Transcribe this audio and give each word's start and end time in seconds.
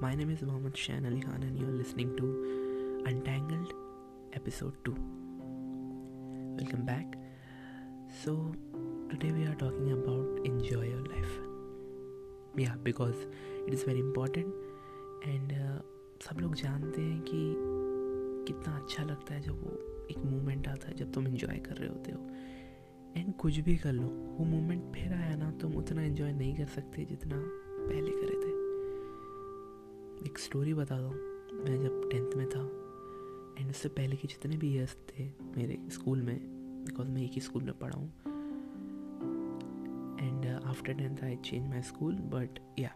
My 0.00 0.14
name 0.14 0.30
is 0.30 0.40
Mohammed 0.42 0.76
Shan 0.76 1.04
Ali 1.04 1.20
Khan, 1.20 1.42
and 1.42 1.58
you're 1.58 1.68
listening 1.70 2.16
to 2.16 3.02
Untangled, 3.06 3.72
Episode 4.32 4.72
2. 4.84 4.92
Welcome 6.58 6.84
back. 6.86 7.16
So, 8.22 8.54
today 9.10 9.32
we 9.32 9.44
are 9.44 9.54
talking 9.54 9.92
about 9.92 10.46
enjoy 10.46 10.84
your 10.84 11.04
life. 11.04 11.34
Yeah, 12.56 12.76
because 12.82 13.14
it 13.66 13.74
is 13.74 13.82
very 13.82 14.00
important, 14.00 14.54
and 15.24 15.52
uh, 15.52 15.82
सब 16.20 16.40
लोग 16.40 16.54
जानते 16.54 17.02
हैं 17.02 17.20
कि 17.28 17.42
कितना 18.48 18.76
अच्छा 18.76 19.04
लगता 19.04 19.34
है 19.34 19.40
जब 19.40 19.62
वो 19.64 19.78
एक 20.10 20.24
मोमेंट 20.24 20.68
आता 20.68 20.88
है 20.88 20.94
जब 20.96 21.12
तुम 21.12 21.26
इंजॉय 21.26 21.58
कर 21.68 21.76
रहे 21.76 21.88
होते 21.88 22.12
हो 22.12 22.20
एंड 23.16 23.34
कुछ 23.36 23.58
भी 23.68 23.76
कर 23.84 23.92
लो 23.92 24.08
वो 24.38 24.44
मोमेंट 24.44 24.92
फिर 24.94 25.12
आया 25.12 25.36
ना 25.36 25.50
तुम 25.60 25.76
उतना 25.76 26.02
एंजॉय 26.02 26.32
नहीं 26.32 26.54
कर 26.56 26.66
सकते 26.76 27.04
जितना 27.10 27.36
पहले 27.36 28.10
करे 28.10 28.40
थे 28.44 28.59
एक 30.30 30.38
स्टोरी 30.38 30.74
बता 30.74 30.96
दो। 31.00 31.08
मैं 31.64 31.80
जब 31.82 32.08
टेंथ 32.10 32.34
में 32.36 32.48
था 32.48 32.60
एंड 33.60 33.70
उससे 33.70 33.88
पहले 33.88 34.16
के 34.16 34.28
जितने 34.28 34.56
भी 34.56 34.74
ईयर्स 34.74 34.96
थे 35.08 35.24
मेरे 35.56 35.78
स्कूल 35.90 36.22
में 36.22 36.38
बिकॉज़ 36.84 37.08
मैं 37.08 37.22
एक 37.22 37.30
ही 37.32 37.40
स्कूल 37.40 37.62
में 37.62 37.78
पढ़ा 37.78 37.98
हूँ 37.98 38.08
and 40.20 40.46
after 40.66 40.92
tenth 40.92 41.24
I 41.24 41.36
change 41.36 41.68
my 41.68 41.82
school 41.82 42.14
but 42.14 42.58
या 42.78 42.88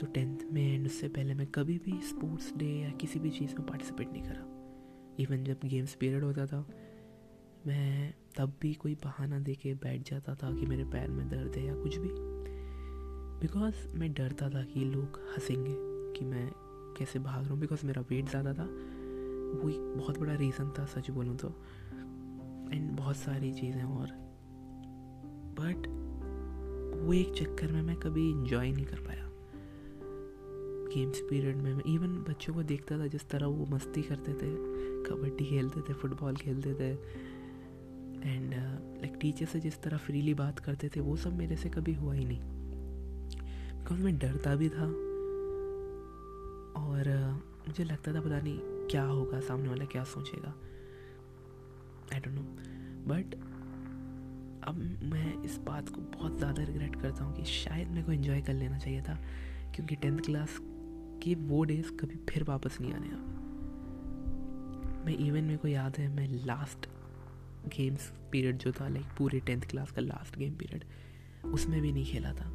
तो 0.00 0.06
टेंथ 0.06 0.38
में 0.52 0.74
एंड 0.74 0.86
उससे 0.86 1.08
पहले 1.08 1.34
मैं 1.34 1.46
कभी 1.46 1.78
भी 1.78 2.00
स्पोर्ट्स 2.02 2.52
डे 2.56 2.66
या 2.66 2.90
किसी 2.90 3.18
भी 3.18 3.30
चीज़ 3.30 3.54
में 3.54 3.66
पार्टिसिपेट 3.66 4.12
नहीं 4.12 4.22
करा। 4.22 5.16
इवन 5.18 5.44
जब 5.44 5.56
गेम्स 5.64 5.94
पीरियड 5.94 6.24
होता 6.24 6.46
था, 6.46 6.66
मैं 7.66 8.14
तब 8.36 8.58
भी 8.62 8.74
कोई 8.74 8.94
बहाना 8.94 9.38
दे 9.38 9.54
के 9.54 9.74
बैठ 9.74 10.10
जाता 10.10 10.34
था 10.34 10.54
कि 10.54 10.66
मेरे 10.66 10.84
पैर 10.84 11.08
में 11.08 11.28
दर्द 11.28 11.56
है 11.56 11.66
या 11.66 11.74
कुछ 11.74 11.96
भी। 11.96 12.08
बिकॉज़ 13.40 13.88
मैं 13.96 14.12
डरता 14.12 14.50
था 14.50 14.64
कि 14.64 14.80
लोग 14.80 15.20
हंसेंगे। 15.32 15.93
कि 16.16 16.24
मैं 16.24 16.52
कैसे 16.98 17.18
भाग 17.18 17.42
रहा 17.42 17.52
हूँ 17.52 17.60
बिकॉज़ 17.60 17.86
मेरा 17.86 18.02
वेट 18.02 18.28
ज़्यादा 18.28 18.54
था। 18.54 18.64
वो 19.54 19.68
एक 19.68 19.94
बहुत 19.96 20.18
बड़ा 20.18 20.34
रीज़न 20.34 20.74
था, 20.78 20.86
सच 20.86 21.10
बोलूँ 21.10 21.36
तो। 21.36 21.48
एंड 22.72 22.90
बहुत 22.90 23.16
सारी 23.16 23.52
चीज़ें 23.52 23.82
और। 23.82 24.06
बट 25.58 26.04
वो 27.04 27.12
एक 27.12 27.34
चक्कर 27.34 27.72
में 27.72 27.82
मैं 27.82 27.96
कभी 27.96 28.30
इंजॉय 28.30 28.72
नहीं 28.72 28.86
कर 28.86 28.96
पाया। 28.96 29.30
गेम्स 30.94 31.20
पीरियड 31.20 31.56
में 31.56 31.74
मैं 31.74 31.94
इवन 31.94 32.24
बच्चों 32.28 32.54
को 32.54 32.62
देखता 32.62 32.98
था, 32.98 33.06
जिस 33.06 33.28
तरह 33.28 33.46
वो 33.46 33.66
मस्ती 33.66 34.02
करते 34.02 34.32
थे। 34.32 34.54
कबड्डी 35.02 35.44
खेलते 35.44 35.80
थे 35.80 35.92
फुटबॉल 35.92 36.36
खेलते 36.36 36.74
थे। 36.74 36.90
एंड 38.30 38.54
लाइक 38.98 39.18
टीचर 39.20 39.46
से 39.46 39.60
जिस 39.60 39.82
तरह 39.82 39.96
फ्रीली 39.96 40.34
बात 40.34 40.58
करते 40.58 40.88
थे, 40.88 41.00
वो 41.00 41.16
सब 41.16 41.36
मेरे 41.36 41.56
से 41.56 41.68
कभी 41.68 41.94
हुआ 41.94 42.14
ही 42.14 42.24
नहीं। 42.24 42.40
बिकॉज़ 43.78 44.00
मैं 44.00 44.18
डरता 44.18 44.56
भी 44.56 44.68
था। 44.68 45.03
और 46.76 47.08
मुझे 47.68 47.84
लगता 47.84 48.14
था 48.14 48.20
पता 48.20 48.40
नहीं 48.40 48.58
क्या 48.90 49.02
होगा, 49.04 49.40
सामने 49.40 49.68
वाला 49.68 49.84
क्या 49.86 50.04
सोचेगा। 50.06 50.54
आई 52.12 52.20
डोंट 52.20 52.34
नो 52.34 52.42
बट 53.08 53.34
अब 54.68 54.76
मैं 55.04 55.42
इस 55.44 55.58
बात 55.60 55.88
को 55.88 56.00
बहुत 56.12 56.38
ज़्यादा 56.38 56.62
रिग्रेट 56.62 56.94
करता 56.96 57.24
हूँ 57.24 57.34
कि 57.36 57.44
शायद 57.44 57.88
मेरे 57.88 58.02
को 58.02 58.12
इन्जॉय 58.12 58.40
कर 58.42 58.54
लेना 58.54 58.78
चाहिए 58.78 59.02
था, 59.02 59.18
क्योंकि 59.74 59.96
टेंथ 59.96 60.18
क्लास 60.20 60.58
के 61.22 61.34
वो 61.48 61.64
डेज़ 61.64 61.90
कभी 61.96 62.16
फिर 62.30 62.44
वापस 62.44 62.78
नहीं 62.80 62.92
आने 62.94 63.08
अब 63.08 63.32
मैं 65.06 65.16
इवन 65.16 65.44
मेरे 65.44 65.56
को 65.56 65.68
याद 65.68 65.96
है, 65.98 66.08
मैं 66.08 66.28
लास्ट 66.46 66.86
गेम्स 67.76 68.10
पीरियड 68.32 68.58
जो 68.58 68.72
था 68.72 68.88
लाइक 68.88 69.06
पूरे 69.18 69.40
टेंथ 69.40 69.62
क्लास 69.70 69.90
का 69.90 70.02
लास्ट 70.02 70.38
गेम 70.38 70.54
पीरियड 70.54 70.84
उसमें 71.52 71.80
भी 71.80 71.92
नहीं 71.92 72.04
खेला 72.04 72.32
था। 72.32 72.48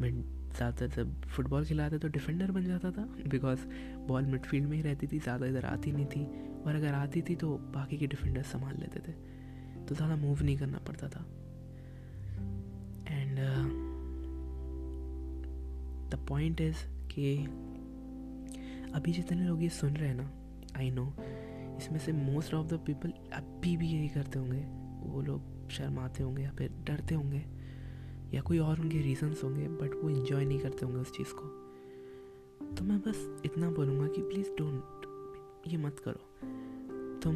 मैं 0.00 0.10
ज़्यादातर 0.56 0.88
जब 0.96 1.22
फुटबॉल 1.26 1.64
खिलाते 1.66 1.98
तो 1.98 2.08
डिफेंडर 2.08 2.50
बन 2.50 2.64
जाता 2.64 2.90
था 2.90 3.04
बिकॉज़ 3.28 3.60
बॉल 4.08 4.26
मिडफील्ड 4.26 4.68
में 4.68 4.76
ही 4.76 4.82
रहती 4.82 5.06
थी, 5.06 5.18
ज़्यादा 5.18 5.46
इधर 5.46 5.64
आती 5.64 5.92
नहीं 5.92 6.06
थी। 6.06 6.24
और 6.62 6.74
अगर 6.74 6.94
आती 6.94 7.22
थी 7.22 7.34
तो 7.36 7.56
बाकी 7.74 7.98
के 7.98 8.06
डिफेंडर 8.06 8.42
संभाल 8.42 8.74
लेते 8.80 9.00
थे। 9.00 9.12
तो 9.86 9.94
ज़्यादा 9.94 10.16
मूव 10.16 10.42
नहीं 10.42 10.56
करना 10.58 10.78
पड़ता 10.78 11.08
था। 11.08 11.24
एंड 13.08 13.38
द 16.10 16.24
पॉइंट 16.28 16.60
इज़ 16.60 16.84
कि 17.14 17.36
अभी 18.94 19.12
जितने 19.12 19.44
लोग 19.44 19.62
ये 19.62 19.68
सुन 19.70 19.96
रहे 19.96 20.08
हैं 20.08 20.16
ना 20.16 20.30
आई 20.78 20.90
नो 20.90 21.04
इसमें 21.78 21.98
से 21.98 22.12
मोस्ट 22.12 22.54
ऑफ़ 22.54 22.66
द 22.66 22.78
पीपल 22.86 23.12
अभी 23.32 23.76
भी 23.76 23.88
यही 23.88 24.08
करते 24.08 24.38
होंगे। 24.38 24.60
वो 25.02 25.22
लोग 25.22 25.70
शर्माते 25.70 26.22
होंगे 26.22 26.42
या 26.42 26.50
फिर 26.50 26.70
डरते 26.86 27.14
होंगे। 27.14 27.44
या 28.34 28.40
कोई 28.40 28.58
और 28.58 28.80
उनके 28.80 29.00
रीजंस 29.00 29.44
होंगे 29.44 29.68
बट 29.68 29.94
वो 30.02 30.10
इन्जॉय 30.10 30.44
नहीं 30.44 30.58
करते 30.58 30.86
होंगे 30.86 31.00
उस 31.00 31.12
चीज़ 31.12 31.32
को। 31.32 31.62
तो 32.74 32.84
मैं 32.84 33.00
बस 33.00 33.42
इतना 33.44 33.70
बोलूँगा 33.70 34.06
कि 34.06 34.22
प्लीज़ 34.22 34.48
डोंट 34.48 35.02
ये 35.66 35.78
मत 35.78 35.98
करो। 35.98 36.20
तुम 37.20 37.34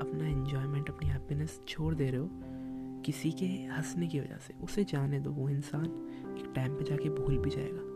अपना 0.00 0.28
इन्जॉयमेंट 0.28 0.90
अपनी 0.90 1.08
हैप्पीनेस 1.08 1.60
छोड़ 1.68 1.94
दे 1.94 2.10
रहे 2.10 2.20
हो 2.20 2.30
किसी 3.02 3.32
के 3.32 3.46
हंसने 3.46 4.06
की 4.06 4.20
वजह 4.20 4.36
से। 4.36 4.64
उसे 4.64 4.84
जाने 4.84 5.20
दो, 5.20 5.30
वो 5.30 5.48
इंसान 5.48 5.84
एक 6.38 6.52
टाइम 6.54 6.74
पे 6.74 6.84
जाके 6.84 7.08
भूल 7.08 7.38
भी 7.38 7.50
जाएगा। 7.50 7.94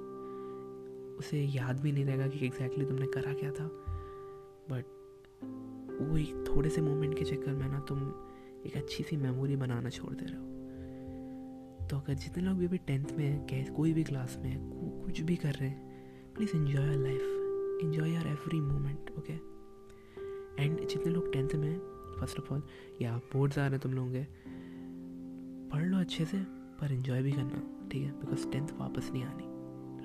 उसे 1.16 1.42
याद 1.42 1.80
भी 1.80 1.92
नहीं 1.92 2.04
रहेगा 2.04 2.26
कि 2.26 2.46
एग्जैक्टली 2.46 2.84
तुमने 2.84 3.06
करा 3.06 3.32
क्या 3.32 3.50
था। 3.50 3.66
बट 4.70 4.84
वो 6.02 6.16
एक 6.16 6.44
थोड़े 6.48 6.70
से 6.70 6.80
मोमेंट 6.80 7.18
के 7.18 7.24
चक्कर 7.24 7.52
में 7.52 7.68
ना 7.68 7.80
तुम 7.80 7.98
एक 8.66 8.76
अच्छी 8.76 9.04
सी 9.04 9.16
मेमोरी 9.16 9.56
बनाना 9.56 9.88
छोड़ 9.88 10.14
दे 10.14 10.24
रहे 10.24 10.36
हो। 10.36 10.57
तो 11.90 11.96
अगर 11.96 12.14
जितने 12.14 12.42
लोग 12.42 12.58
भी 12.58 12.66
अभी 12.66 12.78
टेंथ 12.78 13.04
में 13.12 13.24
हैं 13.24 13.72
कोई 13.72 13.92
भी 13.92 14.04
क्लास 14.04 14.36
में 14.36 14.50
है 14.50 14.58
कुछ 15.04 15.20
भी 15.20 15.36
कर 15.36 15.52
रहे 15.52 15.68
हैं 15.68 16.34
please 16.34 16.56
enjoy 16.56 16.86
your 16.86 16.96
life 16.96 17.20
enjoy 17.82 18.10
your 18.10 18.26
every 18.26 18.60
moment 18.60 19.10
okay 19.18 19.32
and 20.62 20.86
जितने 20.86 21.12
लोग 21.12 21.32
टेंथ 21.32 21.48
में 21.54 21.68
हैं 21.68 21.78
फ़र्स्ट 22.20 22.40
ऑफ़ 22.40 22.54
ऑल 22.54 22.62
या 23.02 23.16
बोर्ड्स 23.16 23.58
आ 23.58 23.62
रहे 23.62 23.70
हैं 23.70 23.80
तुम 23.80 23.92
लोगों 23.92 24.12
के, 24.12 24.24
पढ़ 25.68 25.84
लो 25.84 25.98
अच्छे 25.98 26.24
से, 26.24 26.38
पर 26.80 26.92
इन्जॉय 26.92 27.22
भी 27.22 27.32
करना, 27.32 27.88
ठीक 27.92 28.02
है? 28.02 28.10
बिकॉज़ 28.10 28.48
टेंथ 28.52 28.68
वापस 28.78 29.10
नहीं 29.12 29.24
आनी 29.24 29.44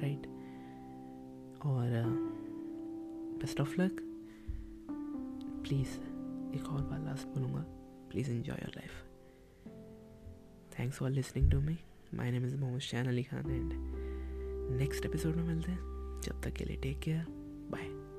राइट 0.02 0.28
और 1.66 2.04
बेस्ट 3.42 3.62
ऑफ़ 3.62 3.82
लक 3.82 3.98
प्लीज़ 5.64 5.90
एक 6.56 6.68
और 6.68 6.82
बार 6.82 7.00
लास्ट 7.00 7.28
बोलूँगा. 7.28 7.66
Please 8.10 8.32
enjoy 8.32 8.56
your 8.56 8.72
life 8.78 9.13
thanks 10.84 10.98
for 10.98 11.10
listening 11.10 11.52
to 11.52 11.60
me 11.62 11.78
my 12.14 12.32
name 12.32 12.46
is 12.46 12.56
Mohammad 12.56 12.82
Shan 12.82 13.08
Ali 13.08 13.24
Khan 13.24 13.52
and 13.52 13.74
next 14.80 15.06
episode 15.06 15.36
में 15.36 15.44
मिलते 15.44 15.72
हैं. 15.72 15.80
जब 16.24 16.42
तक 16.42 16.54
के 16.54 16.66
लिए 16.66 16.78
टेक 16.78 17.00
केयर 17.00 17.26
बाय 17.72 18.13